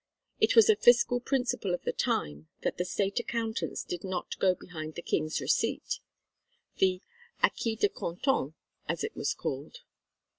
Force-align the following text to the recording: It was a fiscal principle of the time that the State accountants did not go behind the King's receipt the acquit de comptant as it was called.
It 0.39 0.55
was 0.55 0.67
a 0.67 0.75
fiscal 0.75 1.19
principle 1.19 1.75
of 1.75 1.83
the 1.83 1.93
time 1.93 2.47
that 2.63 2.77
the 2.79 2.85
State 2.85 3.19
accountants 3.19 3.83
did 3.83 4.03
not 4.03 4.35
go 4.39 4.55
behind 4.55 4.95
the 4.95 5.03
King's 5.03 5.39
receipt 5.39 5.99
the 6.77 7.03
acquit 7.43 7.81
de 7.81 7.89
comptant 7.89 8.55
as 8.87 9.03
it 9.03 9.15
was 9.15 9.35
called. 9.35 9.81